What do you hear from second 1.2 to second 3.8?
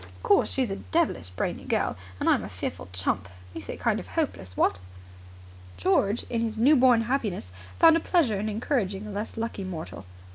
brainy girl, and I'm a fearful chump. Makes it